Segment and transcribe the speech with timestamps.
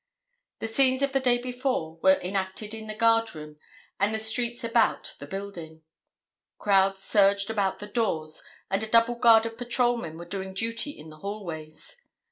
[0.57, 3.57] The scenes of the day before were enacted in the guard room
[3.99, 5.83] and the streets about the building.
[6.57, 8.41] Crowds surged about the doors
[8.71, 11.97] and a double guard of patrolmen were doing duty in the hallways.